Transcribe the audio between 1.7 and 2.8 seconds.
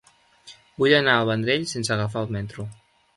sense agafar el metro.